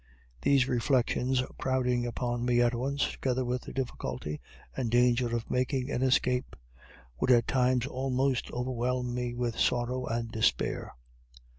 [0.41, 4.41] These reflections crowding upon me at once, together with the difficulty
[4.75, 6.55] and danger of making an escape,
[7.19, 10.95] would at times almost overwhelm me with sorrow and despair.